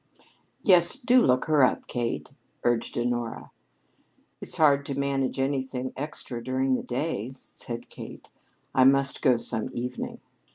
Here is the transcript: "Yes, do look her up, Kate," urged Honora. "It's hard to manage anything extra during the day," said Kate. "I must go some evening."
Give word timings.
"Yes, 0.63 0.95
do 0.99 1.21
look 1.21 1.45
her 1.45 1.63
up, 1.63 1.85
Kate," 1.85 2.31
urged 2.63 2.97
Honora. 2.97 3.51
"It's 4.41 4.57
hard 4.57 4.83
to 4.87 4.97
manage 4.97 5.37
anything 5.39 5.93
extra 5.95 6.43
during 6.43 6.73
the 6.73 6.81
day," 6.81 7.29
said 7.29 7.87
Kate. 7.87 8.31
"I 8.73 8.83
must 8.83 9.21
go 9.21 9.37
some 9.37 9.69
evening." 9.73 10.19